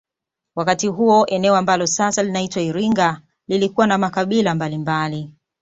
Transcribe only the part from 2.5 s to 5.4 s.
iringa lilikuwa na makabila mbalimbali